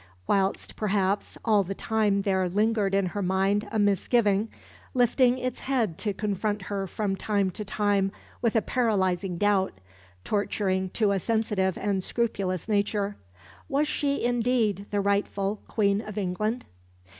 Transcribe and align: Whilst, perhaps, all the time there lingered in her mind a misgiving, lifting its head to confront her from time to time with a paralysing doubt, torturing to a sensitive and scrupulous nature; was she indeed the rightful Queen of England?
Whilst, 0.25 0.75
perhaps, 0.75 1.37
all 1.45 1.61
the 1.61 1.75
time 1.75 2.23
there 2.23 2.49
lingered 2.49 2.95
in 2.95 3.05
her 3.05 3.21
mind 3.21 3.67
a 3.71 3.77
misgiving, 3.77 4.49
lifting 4.95 5.37
its 5.37 5.59
head 5.59 5.99
to 5.99 6.11
confront 6.11 6.63
her 6.63 6.87
from 6.87 7.15
time 7.15 7.51
to 7.51 7.63
time 7.63 8.11
with 8.41 8.55
a 8.55 8.63
paralysing 8.63 9.37
doubt, 9.37 9.73
torturing 10.23 10.89
to 10.95 11.11
a 11.11 11.19
sensitive 11.19 11.77
and 11.77 12.03
scrupulous 12.03 12.67
nature; 12.67 13.15
was 13.69 13.87
she 13.87 14.23
indeed 14.23 14.87
the 14.89 15.01
rightful 15.01 15.61
Queen 15.67 16.01
of 16.01 16.17
England? 16.17 16.65